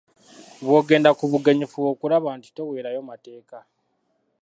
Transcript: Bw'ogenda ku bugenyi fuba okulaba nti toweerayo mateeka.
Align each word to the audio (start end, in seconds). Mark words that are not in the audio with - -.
Bw'ogenda 0.63 1.09
ku 1.17 1.23
bugenyi 1.31 1.65
fuba 1.71 1.87
okulaba 1.93 2.29
nti 2.37 2.49
toweerayo 2.55 3.01
mateeka. 3.09 3.57